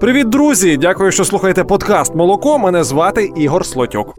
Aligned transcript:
Привіт, 0.00 0.28
друзі! 0.28 0.76
Дякую, 0.76 1.12
що 1.12 1.24
слухаєте 1.24 1.64
подкаст 1.64 2.14
Молоко. 2.14 2.58
Мене 2.58 2.84
звати 2.84 3.32
Ігор 3.36 3.66
Слотюк. 3.66 4.14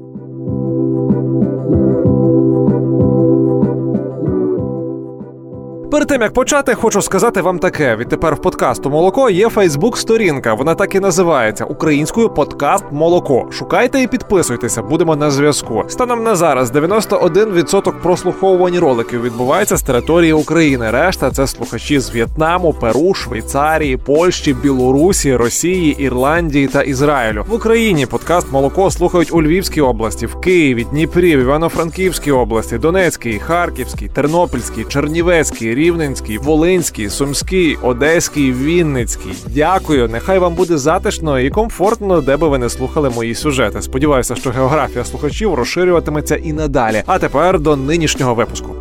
Перед 5.94 6.08
тим 6.08 6.22
як 6.22 6.34
почати, 6.34 6.74
хочу 6.74 7.02
сказати 7.02 7.42
вам 7.42 7.60
таке: 7.60 7.96
відтепер 7.96 8.36
в 8.36 8.42
подкасту 8.42 8.90
Молоко 8.90 9.30
є 9.30 9.50
Фейсбук-сторінка. 9.50 10.54
Вона 10.54 10.76
так 10.76 10.96
і 10.96 11.00
називається 11.00 11.66
українською 11.66 12.30
подкаст 12.30 12.84
Молоко. 12.92 13.48
Шукайте 13.52 14.02
і 14.02 14.08
підписуйтеся, 14.08 14.82
будемо 14.82 15.16
на 15.16 15.32
зв'язку. 15.32 15.84
Станом 15.88 16.24
на 16.24 16.36
зараз 16.36 16.72
91% 16.72 18.02
прослуховувані 18.02 18.80
роликів 18.80 19.22
відбувається 19.22 19.78
з 19.78 19.82
території 19.82 20.34
України. 20.34 20.92
Решта 20.92 21.32
це 21.32 21.48
слухачі 21.48 22.00
з 22.00 22.16
В'єтнаму, 22.16 22.74
Перу, 22.74 23.14
Швейцарії, 23.14 23.98
Польщі, 23.98 24.54
Білорусі, 24.54 25.36
Росії, 25.36 25.96
Ірландії 26.00 26.68
та 26.68 26.82
Ізраїлю. 26.82 27.46
В 27.48 27.54
Україні 27.54 28.06
подкаст 28.06 28.52
Молоко 28.52 28.92
слухають 28.92 29.34
у 29.34 29.42
Львівській 29.42 29.82
області, 29.82 30.26
в 30.26 30.42
Києві, 30.42 30.84
Дніпрі, 30.92 31.38
в 31.38 31.40
Івано-Франківській 31.40 32.32
області, 32.32 32.78
Донецькій, 32.78 33.40
Харківській, 33.40 34.08
Тернопільській, 34.08 34.84
Чернівецькій. 34.84 35.83
Рівненський, 35.84 36.38
Волинський, 36.38 37.10
Сумський, 37.10 37.78
Одеський, 37.82 38.54
Вінницький. 38.54 39.34
Дякую. 39.48 40.08
Нехай 40.08 40.40
вам 40.40 40.56
буде 40.56 40.78
затишно 40.78 41.40
і 41.40 41.50
комфортно, 41.50 42.22
де 42.22 42.38
би 42.38 42.48
ви 42.48 42.58
не 42.58 42.70
слухали 42.70 43.10
мої 43.10 43.36
сюжети. 43.36 43.82
Сподіваюся, 43.82 44.36
що 44.36 44.50
географія 44.50 45.06
слухачів 45.06 45.54
розширюватиметься 45.54 46.36
і 46.36 46.54
надалі. 46.54 47.04
А 47.06 47.20
тепер 47.20 47.60
до 47.60 47.76
нинішнього 47.76 48.36
випуску. 48.36 48.73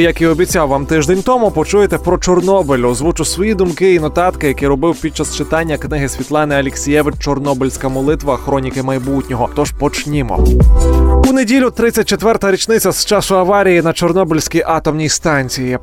Як 0.00 0.20
і 0.20 0.26
обіцяв 0.26 0.68
вам 0.68 0.86
тиждень 0.86 1.22
тому, 1.22 1.50
почуєте 1.50 1.98
про 1.98 2.18
Чорнобиль. 2.18 2.86
Озвучу 2.86 3.24
свої 3.24 3.54
думки 3.54 3.94
і 3.94 4.00
нотатки, 4.00 4.48
які 4.48 4.66
робив 4.66 5.00
під 5.00 5.16
час 5.16 5.36
читання 5.36 5.78
книги 5.78 6.08
Світлани 6.08 6.54
Алєксєєвич 6.54 7.14
Чорнобильська 7.18 7.88
молитва 7.88 8.36
хроніки 8.36 8.82
майбутнього. 8.82 9.48
Тож 9.56 9.70
почнімо. 9.70 10.46
У 11.28 11.32
неділю 11.32 11.66
34-та 11.66 12.52
річниця 12.52 12.92
з 12.92 13.04
часу 13.04 13.36
аварії 13.36 13.82
на 13.82 13.92
Чорнобильській 13.92 14.62
атомній 14.66 15.08
станції. 15.08 15.78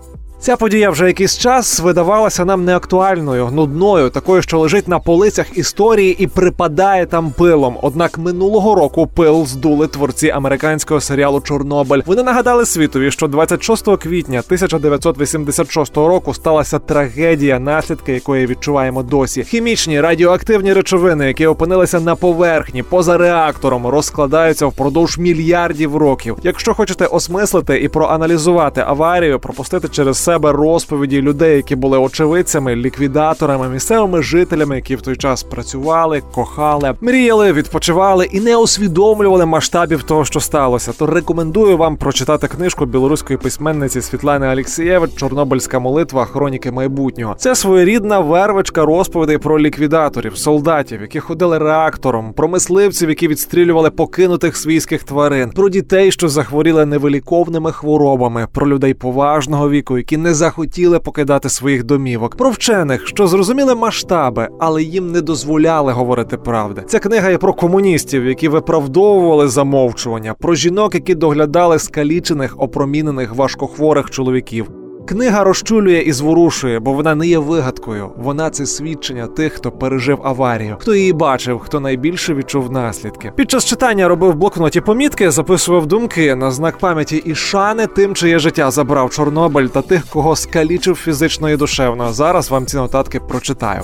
Ця 0.46 0.56
подія 0.56 0.90
вже 0.90 1.08
якийсь 1.08 1.38
час 1.38 1.80
видавалася 1.80 2.46
нам 2.46 2.66
неактуальною, 2.66 3.50
нудною, 3.52 4.10
такою, 4.10 4.42
що 4.42 4.60
лежить 4.60 4.88
на 4.88 5.00
полицях 5.00 5.58
історії 5.58 6.16
і 6.20 6.28
припадає 6.28 7.06
там 7.06 7.32
пилом. 7.32 7.78
Однак 7.82 8.18
минулого 8.18 8.76
року 8.76 9.08
пил 9.08 9.46
здули 9.46 9.88
творці 9.88 10.30
американського 10.30 11.02
серіалу 11.02 11.42
Чорнобиль. 11.42 12.02
Вони 12.06 12.24
нагадали 12.24 12.66
світові, 12.66 13.12
що 13.12 13.28
26 13.28 13.98
квітня 13.98 14.40
1986 14.40 15.98
року 15.98 16.34
сталася 16.34 16.80
трагедія, 16.80 17.60
наслідки 17.60 18.14
якої 18.14 18.46
відчуваємо 18.46 19.04
досі. 19.04 19.44
Хімічні 19.44 20.02
радіоактивні 20.02 20.74
речовини, 20.74 21.28
які 21.28 21.48
опинилися 21.48 22.00
на 22.00 22.16
поверхні 22.16 22.84
поза 22.84 23.18
реактором, 23.18 23.88
розкладаються 23.88 24.66
впродовж 24.66 25.18
мільярдів 25.18 25.96
років. 25.96 26.38
Якщо 26.44 26.74
хочете 26.74 27.06
осмислити 27.06 27.80
і 27.80 27.88
проаналізувати 27.88 28.84
аварію, 28.88 29.40
пропустити 29.40 29.88
через 29.88 30.18
себе 30.18 30.35
розповіді 30.44 31.22
людей, 31.22 31.56
які 31.56 31.76
були 31.76 31.98
очевидцями, 31.98 32.76
ліквідаторами, 32.76 33.70
місцевими 33.70 34.22
жителями, 34.22 34.76
які 34.76 34.96
в 34.96 35.02
той 35.02 35.16
час 35.16 35.44
працювали, 35.44 36.22
кохали, 36.34 36.94
мріяли, 37.02 37.54
відпочивали 37.54 38.26
і 38.26 38.40
не 38.40 38.58
усвідомлювали 38.58 39.46
масштабів 39.46 40.04
того, 40.04 40.26
що 40.26 40.40
сталося. 40.40 40.94
То 40.94 41.06
рекомендую 41.06 41.78
вам 41.78 41.98
прочитати 41.98 42.48
книжку 42.48 42.86
білоруської 42.86 43.40
письменниці 43.40 44.02
Світлани 44.02 44.48
Алєксєєвич 44.48 45.16
Чорнобильська 45.16 45.80
молитва 45.80 46.26
хроніки 46.26 46.72
майбутнього. 46.72 47.36
Це 47.38 47.56
своєрідна 47.56 48.20
вервичка 48.20 48.86
розповідей 48.86 49.38
про 49.38 49.60
ліквідаторів, 49.60 50.38
солдатів, 50.38 51.02
які 51.02 51.20
ходили 51.20 51.58
реактором, 51.58 52.34
про 52.34 52.48
мисливців, 52.48 53.10
які 53.10 53.28
відстрілювали 53.28 53.90
покинутих 53.90 54.58
свійських 54.58 55.04
тварин, 55.04 55.50
про 55.50 55.70
дітей, 55.70 56.12
що 56.12 56.30
захворіли 56.30 56.86
невиліковними 56.86 57.72
хворобами, 57.72 58.48
про 58.54 58.68
людей 58.68 58.94
поважного 58.94 59.70
віку, 59.70 59.98
які 59.98 60.15
не 60.18 60.34
захотіли 60.34 61.00
покидати 61.00 61.50
своїх 61.50 61.84
домівок, 61.84 62.36
про 62.36 62.50
вчених, 62.50 63.08
що 63.08 63.28
зрозуміли 63.28 63.76
масштаби, 63.76 64.48
але 64.60 64.84
їм 64.84 65.12
не 65.12 65.22
дозволяли 65.22 65.94
говорити 65.94 66.38
правди. 66.38 66.84
Ця 66.88 67.00
книга 67.00 67.30
є 67.30 67.38
про 67.38 67.54
комуністів, 67.54 68.26
які 68.26 68.48
виправдовували 68.48 69.48
замовчування, 69.48 70.34
про 70.34 70.56
жінок, 70.56 70.96
які 70.96 71.16
доглядали 71.16 71.80
скалічених, 71.80 72.56
опромінених 72.60 73.36
важкохворих 73.36 74.10
чоловіків. 74.10 74.85
Книга 75.08 75.44
розчулює 75.44 76.00
і 76.00 76.14
зворушує, 76.14 76.80
бо 76.80 76.94
вона 76.94 77.16
не 77.16 77.28
є 77.28 77.40
вигадкою. 77.40 78.12
Вона 78.18 78.50
це 78.50 78.66
свідчення 78.66 79.28
тих, 79.28 79.54
хто 79.54 79.72
пережив 79.72 80.20
аварію, 80.24 80.76
хто 80.80 80.96
її 80.96 81.14
бачив, 81.14 81.60
хто 81.60 81.80
найбільше 81.80 82.34
відчув 82.34 82.72
наслідки. 82.72 83.32
Під 83.36 83.52
час 83.52 83.66
читання 83.66 84.08
робив 84.08 84.32
в 84.32 84.36
блокноті 84.36 84.82
помітки, 84.82 85.32
записував 85.32 85.86
думки 85.86 86.36
на 86.36 86.52
знак 86.52 86.78
пам'яті 86.78 87.24
і 87.26 87.36
шани 87.36 87.88
тим, 87.88 88.16
чиє 88.16 88.40
життя 88.40 88.72
забрав 88.72 89.10
Чорнобиль 89.10 89.68
та 89.68 89.82
тих, 89.82 90.06
кого 90.06 90.36
скалічив 90.36 90.96
фізично 90.96 91.50
і 91.50 91.58
душевно. 91.58 92.14
Зараз 92.14 92.52
вам 92.52 92.66
ці 92.66 92.78
нотатки 92.78 93.20
прочитаю. 93.20 93.82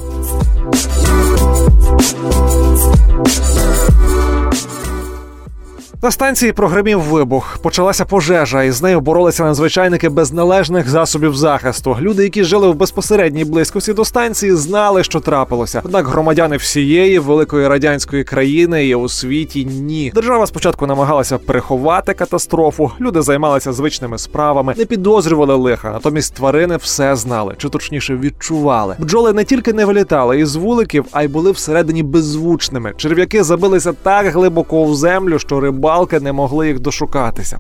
На 6.04 6.12
станції 6.12 6.52
прогремів 6.52 7.00
вибух. 7.00 7.58
Почалася 7.58 8.06
пожежа, 8.06 8.64
і 8.64 8.72
з 8.72 8.82
нею 8.82 9.02
боролися 9.02 9.44
надзвичайники 9.44 10.10
без 10.10 10.34
належних 10.34 10.90
засобів 10.90 11.36
захисту. 11.36 11.98
Люди, 12.02 12.24
які 12.24 12.44
жили 12.44 12.68
в 12.68 12.76
безпосередній 12.76 13.46
близькості 13.46 13.94
до 13.94 14.06
станції, 14.06 14.56
знали, 14.56 15.04
що 15.04 15.20
трапилося. 15.20 15.82
Однак 15.86 16.08
громадяни 16.08 16.58
всієї 16.58 17.20
великої 17.20 17.68
радянської 17.68 18.24
країни 18.24 18.88
і 18.88 18.96
у 18.96 19.10
світі 19.10 19.66
ні. 19.66 20.12
Держава 20.16 20.48
спочатку 20.48 20.88
намагалася 20.88 21.38
приховати 21.38 22.14
катастрофу. 22.14 22.92
Люди 23.02 23.22
займалися 23.22 23.74
звичними 23.74 24.18
справами, 24.18 24.74
не 24.78 24.86
підозрювали 24.86 25.56
лиха. 25.56 25.92
Натомість 25.92 26.34
тварини 26.34 26.78
все 26.78 27.16
знали, 27.16 27.56
чи 27.58 27.70
точніше 27.70 28.16
відчували. 28.16 28.96
Бджоли 29.00 29.34
не 29.34 29.44
тільки 29.44 29.74
не 29.74 29.86
вилітали 29.86 30.40
із 30.40 30.56
вуликів, 30.56 31.06
а 31.12 31.24
й 31.24 31.28
були 31.28 31.52
всередині 31.52 32.04
беззвучними. 32.04 32.94
Черв'яки 32.98 33.44
забилися 33.44 33.94
так 33.94 34.26
глибоко 34.26 34.84
в 34.84 34.96
землю, 34.96 35.40
що 35.40 35.60
риба 35.60 35.91
рибалки 35.92 36.20
не 36.20 36.32
могли 36.32 36.68
їх 36.68 36.80
дошукатися. 36.80 37.60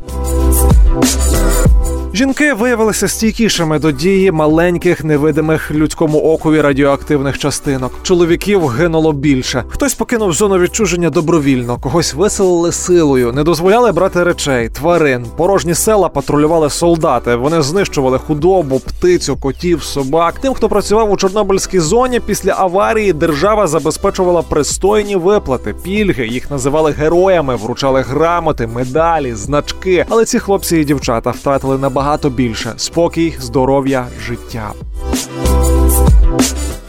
Жінки 2.13 2.53
виявилися 2.53 3.07
стійкішими 3.07 3.79
до 3.79 3.91
дії 3.91 4.31
маленьких 4.31 5.03
невидимих 5.03 5.71
людському 5.71 6.19
окові 6.19 6.61
радіоактивних 6.61 7.39
частинок. 7.39 7.93
Чоловіків 8.03 8.67
гинуло 8.67 9.13
більше. 9.13 9.63
Хтось 9.69 9.93
покинув 9.93 10.33
зону 10.33 10.57
відчуження 10.57 11.09
добровільно, 11.09 11.77
когось 11.77 12.13
виселили 12.13 12.71
силою, 12.71 13.31
не 13.31 13.43
дозволяли 13.43 13.91
брати 13.91 14.23
речей, 14.23 14.69
тварин. 14.69 15.25
Порожні 15.37 15.73
села 15.73 16.09
патрулювали 16.09 16.69
солдати. 16.69 17.35
Вони 17.35 17.61
знищували 17.61 18.17
худобу, 18.17 18.79
птицю, 18.79 19.37
котів, 19.37 19.83
собак. 19.83 20.39
Тим, 20.39 20.53
хто 20.53 20.69
працював 20.69 21.11
у 21.11 21.17
Чорнобильській 21.17 21.79
зоні, 21.79 22.19
після 22.19 22.55
аварії 22.57 23.13
держава 23.13 23.67
забезпечувала 23.67 24.41
пристойні 24.41 25.15
виплати, 25.15 25.75
пільги. 25.83 26.27
Їх 26.27 26.51
називали 26.51 26.91
героями, 26.91 27.55
вручали 27.55 28.01
грамоти, 28.01 28.67
медалі, 28.67 29.35
значки. 29.35 30.05
Але 30.09 30.25
ці 30.25 30.39
хлопці 30.39 30.77
і 30.77 30.83
дівчата 30.83 31.31
втратили 31.31 31.77
набагато 31.77 32.00
набагато 32.01 32.29
більше 32.29 32.73
спокій, 32.77 33.33
здоров'я, 33.39 34.07
життя. 34.27 34.71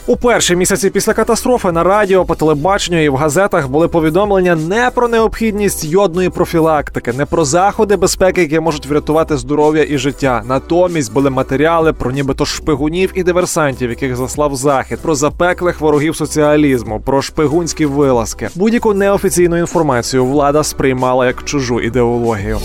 У 0.07 0.17
перші 0.17 0.57
місяці 0.57 0.91
після 0.91 1.13
катастрофи 1.13 1.73
на 1.73 1.85
радіо, 1.85 2.25
по 2.25 2.35
телебаченню 2.35 3.05
і 3.05 3.09
в 3.09 3.17
газетах 3.17 3.69
були 3.69 3.89
повідомлення 3.89 4.57
не 4.57 4.91
про 4.95 5.09
необхідність 5.09 5.85
йодної 5.85 6.31
профілактики, 6.31 7.13
не 7.13 7.27
про 7.27 7.45
заходи 7.45 7.97
безпеки, 7.97 8.41
які 8.41 8.61
можуть 8.61 8.87
врятувати 8.87 9.37
здоров'я 9.37 9.87
і 9.89 9.99
життя. 9.99 10.43
Натомість 10.47 11.13
були 11.13 11.31
матеріали 11.31 11.93
про 11.93 12.11
нібито 12.11 12.45
шпигунів 12.45 13.13
і 13.15 13.23
диверсантів, 13.23 13.91
яких 13.91 14.17
заслав 14.17 14.57
захід, 14.57 14.99
про 14.99 15.15
запеклих 15.15 15.81
ворогів 15.81 16.17
соціалізму, 16.17 17.01
про 17.01 17.23
шпигунські 17.23 17.87
вилазки. 17.87 18.49
Будь-яку 18.55 18.95
неофіційну 18.95 19.59
інформацію 19.59 20.25
влада 20.25 20.63
сприймала 20.63 21.27
як 21.27 21.45
чужу 21.45 21.81
ідеологію. 21.81 22.59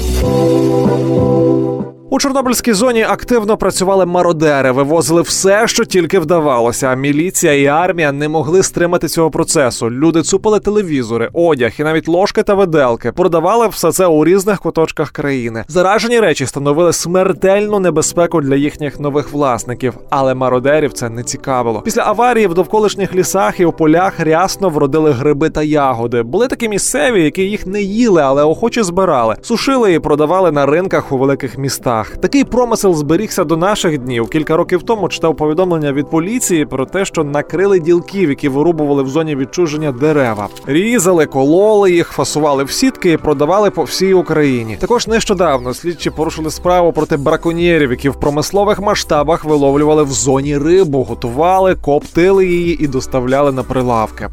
У 2.10 2.20
Чорнобильській 2.20 2.74
зоні 2.74 3.04
активно 3.04 3.58
працювали 3.58 4.06
мародери, 4.06 4.72
вивозили 4.72 5.22
все, 5.22 5.68
що 5.68 5.86
тільки 5.86 6.20
вдавалося. 6.20 6.96
Міліція 6.96 7.54
і 7.54 7.66
армія 7.66 8.12
не 8.12 8.30
могли 8.30 8.64
стримати 8.64 9.08
цього 9.08 9.32
процесу. 9.32 9.92
Люди 9.92 10.22
цупили 10.22 10.60
телевізори, 10.60 11.30
одяг 11.34 11.72
і 11.80 11.84
навіть 11.84 12.08
ложки 12.08 12.44
та 12.44 12.54
виделки. 12.54 13.12
Продавали 13.12 13.68
все 13.68 13.92
це 13.92 14.06
у 14.06 14.26
різних 14.26 14.60
куточках 14.60 15.12
країни. 15.12 15.64
Заражені 15.68 16.20
речі 16.20 16.46
становили 16.46 16.94
смертельну 16.94 17.80
небезпеку 17.80 18.42
для 18.42 18.56
їхніх 18.56 19.00
нових 19.00 19.32
власників, 19.32 19.94
але 20.10 20.34
мародерів 20.34 20.94
це 20.94 21.10
не 21.10 21.24
цікавило. 21.24 21.82
Після 21.82 22.02
аварії 22.02 22.48
в 22.48 22.54
довколишніх 22.54 23.16
лісах 23.16 23.60
і 23.60 23.66
у 23.66 23.72
полях 23.72 24.20
рясно 24.20 24.70
вродили 24.70 25.12
гриби 25.12 25.50
та 25.50 25.64
ягоди. 25.64 26.24
Були 26.24 26.48
такі 26.48 26.70
місцеві, 26.70 27.24
які 27.24 27.42
їх 27.42 27.68
не 27.68 27.82
їли, 27.82 28.22
але 28.22 28.44
охоче 28.44 28.84
збирали, 28.84 29.36
сушили 29.42 29.94
і 29.94 30.00
продавали 30.00 30.52
на 30.52 30.66
ринках 30.66 31.12
у 31.12 31.18
великих 31.18 31.58
містах 31.58 31.97
лісах. 31.98 32.18
Такий 32.18 32.44
промисел 32.44 32.96
зберігся 32.96 33.44
до 33.44 33.58
наших 33.58 33.98
днів. 33.98 34.30
Кілька 34.30 34.58
років 34.58 34.84
тому 34.84 35.10
читав 35.10 35.36
повідомлення 35.36 35.94
від 35.94 36.10
поліції 36.10 36.66
про 36.66 36.86
те, 36.86 37.06
що 37.06 37.24
накрили 37.24 37.80
ділків, 37.80 38.30
які 38.30 38.50
вирубували 38.50 39.04
в 39.04 39.08
зоні 39.08 39.36
відчуження 39.36 39.92
дерева, 39.92 40.48
різали, 40.66 41.26
кололи 41.26 41.92
їх, 41.92 42.08
фасували 42.08 42.64
в 42.64 42.72
сітки 42.72 43.12
і 43.12 43.18
продавали 43.18 43.72
по 43.72 43.84
всій 43.84 44.14
Україні. 44.14 44.78
Також 44.80 45.08
нещодавно 45.08 45.74
слідчі 45.74 46.10
порушили 46.10 46.52
справу 46.52 46.94
проти 46.94 47.18
браконьєрів, 47.18 47.92
які 47.92 48.10
в 48.10 48.16
промислових 48.16 48.80
масштабах 48.80 49.46
виловлювали 49.46 50.04
в 50.04 50.12
зоні 50.12 50.58
рибу, 50.58 51.04
готували, 51.04 51.76
коптили 51.76 52.48
її 52.48 52.84
і 52.84 52.88
доставляли 52.88 53.52
на 53.52 53.64
прилавки. 53.64 54.28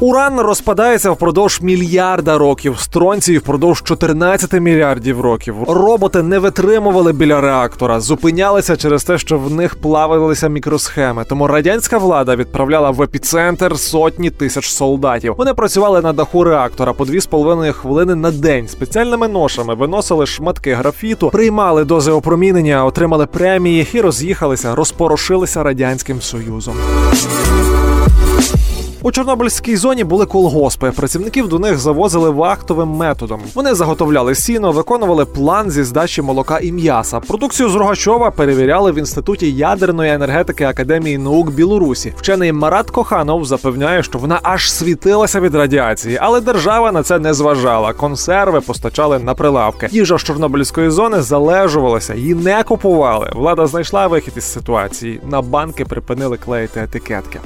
Уран 0.00 0.40
розпадається 0.40 1.10
впродовж 1.10 1.60
мільярда 1.62 2.38
років, 2.38 2.78
стронцій 2.78 3.38
впродовж 3.38 3.82
14 3.82 4.52
мільярдів 4.52 5.20
років. 5.20 5.54
Роботи 5.68 6.22
не 6.22 6.38
витримували 6.38 7.12
біля 7.12 7.40
реактора, 7.40 8.00
зупинялися 8.00 8.76
через 8.76 9.04
те, 9.04 9.18
що 9.18 9.38
в 9.38 9.54
них 9.54 9.74
плавилися 9.74 10.48
мікросхеми. 10.48 11.24
Тому 11.24 11.46
радянська 11.46 11.98
влада 11.98 12.36
відправляла 12.36 12.90
в 12.90 13.02
епіцентр 13.02 13.78
сотні 13.78 14.30
тисяч 14.30 14.68
солдатів. 14.68 15.34
Вони 15.38 15.54
працювали 15.54 16.00
на 16.00 16.12
даху 16.12 16.44
реактора 16.44 16.92
по 16.92 17.04
2,5 17.04 17.72
хвилини 17.72 18.14
на 18.14 18.30
день. 18.30 18.68
Спеціальними 18.68 19.28
ношами 19.28 19.74
виносили 19.74 20.26
шматки 20.26 20.74
графіту, 20.74 21.30
приймали 21.30 21.84
дози 21.84 22.10
опромінення, 22.10 22.84
отримали 22.84 23.26
премії 23.26 23.88
і 23.92 24.00
роз'їхалися, 24.00 24.74
розпорошилися 24.74 25.62
радянським 25.62 26.20
союзом. 26.20 26.74
У 29.02 29.12
Чорнобильській 29.12 29.76
зоні 29.76 30.04
були 30.04 30.26
колгоспи. 30.26 30.90
Працівників 30.90 31.48
до 31.48 31.58
них 31.58 31.78
завозили 31.78 32.30
вахтовим 32.30 32.88
методом. 32.88 33.40
Вони 33.54 33.74
заготовляли 33.74 34.34
сіно, 34.34 34.72
виконували 34.72 35.24
план 35.24 35.70
зі 35.70 35.82
здачі 35.84 36.22
молока 36.22 36.58
і 36.58 36.72
м'яса. 36.72 37.20
Продукцію 37.20 37.68
з 37.68 37.74
Рогачова 37.74 38.30
перевіряли 38.30 38.92
в 38.92 38.98
інституті 38.98 39.52
ядерної 39.52 40.12
енергетики 40.12 40.64
Академії 40.64 41.18
наук 41.18 41.50
Білорусі. 41.50 42.14
Вчений 42.16 42.52
Марат 42.52 42.90
Коханов 42.90 43.44
запевняє, 43.44 44.02
що 44.02 44.18
вона 44.18 44.40
аж 44.42 44.72
світилася 44.72 45.40
від 45.40 45.54
радіації, 45.54 46.18
але 46.20 46.40
держава 46.40 46.92
на 46.92 47.02
це 47.02 47.18
не 47.18 47.34
зважала. 47.34 47.92
Консерви 47.92 48.60
постачали 48.60 49.18
на 49.18 49.34
прилавки. 49.34 49.88
Їжа 49.90 50.18
з 50.18 50.22
Чорнобильської 50.22 50.90
зони 50.90 51.22
залежувалася, 51.22 52.14
її 52.14 52.34
не 52.34 52.62
купували. 52.62 53.30
Влада 53.34 53.66
знайшла 53.66 54.06
вихід 54.06 54.34
із 54.36 54.44
ситуації. 54.44 55.20
На 55.30 55.42
банки 55.42 55.84
припинили 55.84 56.36
клеїти 56.36 56.80
етикетки. 56.80 57.40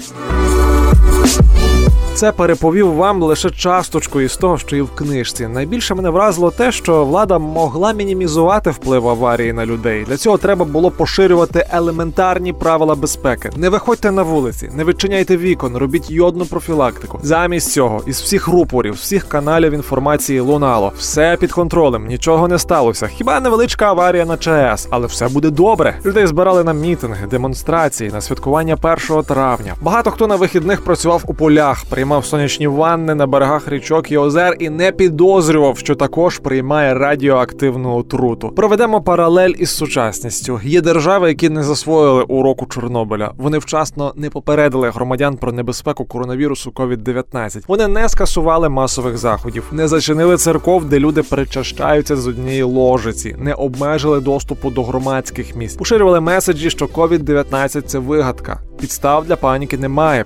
Це 2.14 2.32
переповів 2.32 2.94
вам 2.94 3.22
лише 3.22 3.50
часточку 3.50 4.20
із 4.20 4.36
того, 4.36 4.58
що 4.58 4.76
і 4.76 4.80
в 4.80 4.90
книжці. 4.94 5.46
Найбільше 5.46 5.94
мене 5.94 6.10
вразило 6.10 6.50
те, 6.50 6.72
що 6.72 7.04
влада 7.04 7.38
могла 7.38 7.92
мінімізувати 7.92 8.70
вплив 8.70 9.08
аварії 9.08 9.52
на 9.52 9.66
людей. 9.66 10.04
Для 10.08 10.16
цього 10.16 10.38
треба 10.38 10.64
було 10.64 10.90
поширювати 10.90 11.66
елементарні 11.70 12.52
правила 12.52 12.94
безпеки. 12.94 13.50
Не 13.56 13.68
виходьте 13.68 14.10
на 14.10 14.22
вулиці, 14.22 14.70
не 14.74 14.84
відчиняйте 14.84 15.36
вікон, 15.36 15.76
робіть 15.76 16.10
йодну 16.10 16.46
профілактику. 16.46 17.18
Замість 17.22 17.72
цього 17.72 18.02
із 18.06 18.20
всіх 18.20 18.48
рупорів, 18.48 18.94
всіх 18.94 19.28
каналів 19.28 19.72
інформації 19.72 20.40
лунало. 20.40 20.92
Все 20.98 21.36
під 21.40 21.52
контролем, 21.52 22.06
нічого 22.06 22.48
не 22.48 22.58
сталося. 22.58 23.06
Хіба 23.06 23.40
невеличка 23.40 23.86
аварія 23.86 24.24
на 24.24 24.36
ЧАЕС, 24.36 24.88
але 24.90 25.06
все 25.06 25.28
буде 25.28 25.50
добре. 25.50 25.98
Людей 26.04 26.26
збирали 26.26 26.64
на 26.64 26.72
мітинги, 26.72 27.26
демонстрації, 27.26 28.10
на 28.10 28.20
святкування 28.20 28.76
1 29.10 29.22
травня. 29.22 29.74
Багато 29.80 30.10
хто 30.10 30.26
на 30.26 30.36
вихідних 30.36 30.84
працював 30.94 31.24
у 31.26 31.34
полях 31.34 31.84
приймав 31.84 32.24
сонячні 32.24 32.66
ванни 32.66 33.14
на 33.14 33.26
берегах 33.26 33.68
річок 33.68 34.12
і 34.12 34.18
озер 34.18 34.56
і 34.58 34.70
не 34.70 34.92
підозрював, 34.92 35.78
що 35.78 35.94
також 35.94 36.38
приймає 36.38 36.94
радіоактивну 36.94 37.96
отруту. 37.96 38.48
Проведемо 38.48 39.02
паралель 39.02 39.52
із 39.58 39.70
сучасністю. 39.70 40.60
Є 40.64 40.80
держави, 40.80 41.28
які 41.28 41.48
не 41.48 41.62
засвоїли 41.62 42.22
уроку 42.22 42.66
Чорнобиля. 42.66 43.32
Вони 43.36 43.58
вчасно 43.58 44.12
не 44.16 44.30
попередили 44.30 44.90
громадян 44.90 45.36
про 45.36 45.52
небезпеку 45.52 46.04
коронавірусу 46.04 46.70
COVID-19. 46.70 47.64
Вони 47.68 47.88
не 47.88 48.08
скасували 48.08 48.68
масових 48.68 49.18
заходів, 49.18 49.64
не 49.72 49.88
зачинили 49.88 50.36
церков, 50.36 50.84
де 50.84 50.98
люди 50.98 51.22
причащаються 51.22 52.16
з 52.16 52.26
однієї 52.26 52.62
ложиці, 52.62 53.36
не 53.38 53.54
обмежили 53.54 54.20
доступу 54.20 54.70
до 54.70 54.82
громадських 54.82 55.56
місць, 55.56 55.76
поширювали 55.76 56.20
меседжі, 56.20 56.70
що 56.70 56.86
COVID-19– 56.86 57.82
це 57.86 57.98
вигадка. 57.98 58.60
Підстав 58.80 59.26
для 59.26 59.36
паніки 59.36 59.78
немає. 59.78 60.24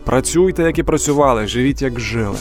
Працюйте, 0.49 0.67
як 0.67 0.79
і 0.79 0.83
працювали, 0.83 1.47
живіть 1.47 1.83
як 1.83 2.01
жили. 2.01 2.37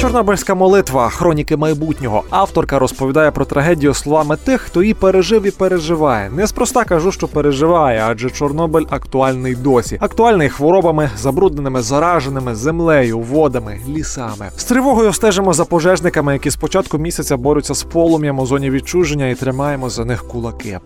Чорнобильська 0.00 0.54
молитва 0.54 1.08
хроніки 1.08 1.56
майбутнього. 1.56 2.24
Авторка 2.30 2.78
розповідає 2.78 3.30
про 3.30 3.44
трагедію 3.44 3.94
словами 3.94 4.36
тих, 4.36 4.60
хто 4.60 4.82
її 4.82 4.94
пережив 4.94 5.46
і 5.46 5.50
переживає. 5.50 6.30
Неспроста 6.30 6.84
кажу, 6.84 7.12
що 7.12 7.28
переживає, 7.28 8.04
адже 8.06 8.30
Чорнобиль 8.30 8.84
актуальний 8.90 9.54
досі, 9.54 9.98
актуальний 10.00 10.48
хворобами, 10.48 11.10
забрудненими, 11.16 11.82
зараженими 11.82 12.54
землею, 12.54 13.18
водами, 13.18 13.80
лісами. 13.88 14.50
З 14.56 14.64
тривогою 14.64 15.12
стежимо 15.12 15.52
за 15.52 15.64
пожежниками, 15.64 16.32
які 16.32 16.50
з 16.50 16.56
початку 16.56 16.98
місяця 16.98 17.36
борються 17.36 17.74
з 17.74 17.82
полум'ям 17.82 18.38
у 18.38 18.46
зоні 18.46 18.70
відчуження 18.70 19.28
і 19.28 19.34
тримаємо 19.34 19.90
за 19.90 20.04
них 20.04 20.28
кулаки. 20.28 20.78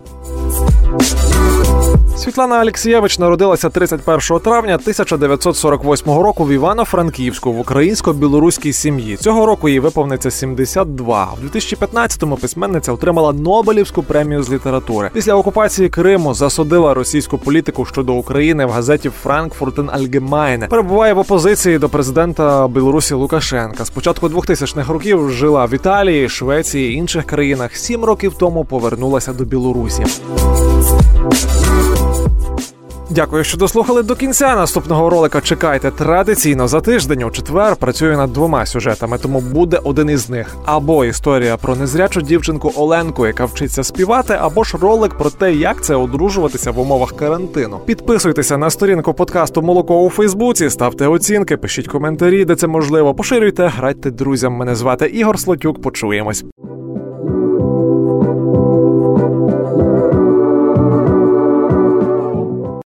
Світлана 2.17 2.57
Алексієвич 2.57 3.19
народилася 3.19 3.71
31 3.71 4.39
травня 4.41 4.75
1948 4.75 6.07
року 6.07 6.45
в 6.45 6.51
Івано-Франківську 6.51 7.53
в 7.53 7.61
українсько-білоруській 7.61 8.73
сім'ї. 8.73 9.17
Цього 9.17 9.47
року 9.47 9.69
їй 9.69 9.81
виповниться 9.81 10.31
72. 10.31 11.29
У 11.43 11.57
2015-му 11.57 12.37
письменниця 12.37 12.93
отримала 12.93 13.33
Нобелівську 13.33 14.03
премію 14.03 14.43
з 14.43 14.51
літератури. 14.51 15.11
Після 15.13 15.35
окупації 15.35 15.89
Криму 15.89 16.35
засудила 16.35 16.95
російську 16.95 17.39
політику 17.39 17.85
щодо 17.85 18.15
України 18.15 18.67
в 18.67 18.71
газеті 18.71 19.11
Франкфуртен 19.23 19.91
Альгемайне. 19.91 20.67
Перебуває 20.67 21.15
в 21.15 21.19
опозиції 21.19 21.79
до 21.79 21.89
президента 21.89 22.69
Білорусі 22.69 23.15
Лукашенка. 23.15 23.85
З 23.85 23.91
початку 23.91 24.29
2000-х 24.29 24.93
років 24.93 25.31
жила 25.31 25.65
в 25.65 25.75
Італії, 25.75 26.29
Швеції 26.29 26.93
і 26.93 26.95
інших 26.95 27.25
країнах. 27.25 27.77
Сім 27.77 28.05
років 28.05 28.35
тому 28.39 28.65
повернулася 28.65 29.33
до 29.33 29.45
Білорусі. 29.45 30.05
Дякую, 33.11 33.45
що 33.45 33.59
дослухали 33.59 34.03
до 34.03 34.15
кінця. 34.17 34.57
Наступного 34.57 35.11
ролика 35.11 35.41
чекайте 35.41 35.91
традиційно 35.91 36.69
за 36.69 36.81
тиждень 36.81 37.23
у 37.23 37.31
четвер. 37.31 37.77
Працюю 37.77 38.17
над 38.17 38.33
двома 38.33 38.67
сюжетами, 38.67 39.19
тому 39.19 39.41
буде 39.41 39.81
один 39.85 40.11
із 40.11 40.31
них: 40.31 40.57
або 40.65 41.05
історія 41.05 41.57
про 41.57 41.77
незрячу 41.77 42.23
дівчинку 42.23 42.73
Оленку, 42.77 43.27
яка 43.27 43.45
вчиться 43.45 43.85
співати, 43.85 44.37
або 44.41 44.65
ж 44.65 44.77
ролик 44.77 45.15
про 45.15 45.31
те, 45.31 45.53
як 45.55 45.85
це 45.85 45.95
одружуватися 45.95 46.71
в 46.71 46.79
умовах 46.79 47.13
карантину. 47.13 47.79
Підписуйтеся 47.87 48.59
на 48.59 48.71
сторінку 48.71 49.15
подкасту 49.15 49.63
Молоко 49.63 50.03
у 50.03 50.11
Фейсбуці, 50.11 50.71
ставте 50.71 51.07
оцінки, 51.07 51.57
пишіть 51.57 51.89
коментарі, 51.89 52.45
де 52.45 52.55
це 52.57 52.67
можливо. 52.67 53.15
Поширюйте, 53.15 53.73
грайте 53.77 54.11
друзям. 54.11 54.53
Мене 54.53 54.75
звати 54.75 55.07
Ігор 55.07 55.39
Слотюк. 55.39 55.83
Почуємось. 55.83 56.45